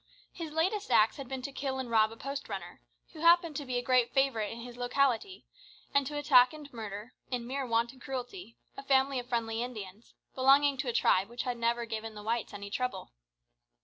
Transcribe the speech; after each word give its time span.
His 0.33 0.51
latest 0.51 0.89
acts 0.89 1.17
had 1.17 1.29
been 1.29 1.43
to 1.43 1.51
kill 1.51 1.77
and 1.77 1.87
rob 1.87 2.11
a 2.11 2.17
post 2.17 2.49
runner, 2.49 2.81
who 3.13 3.19
happened 3.19 3.55
to 3.57 3.67
be 3.67 3.77
a 3.77 3.83
great 3.83 4.11
favourite 4.11 4.51
in 4.51 4.61
his 4.61 4.75
locality, 4.75 5.45
and 5.93 6.07
to 6.07 6.17
attack 6.17 6.53
and 6.53 6.73
murder, 6.73 7.13
in 7.29 7.45
mere 7.45 7.67
wanton 7.67 7.99
cruelty, 7.99 8.57
a 8.75 8.81
family 8.81 9.19
of 9.19 9.29
friendly 9.29 9.61
Indians, 9.61 10.15
belonging 10.33 10.75
to 10.77 10.87
a 10.87 10.91
tribe 10.93 11.29
which 11.29 11.43
had 11.43 11.55
never 11.57 11.85
given 11.85 12.15
the 12.15 12.23
whites 12.23 12.51
any 12.51 12.71
trouble. 12.71 13.11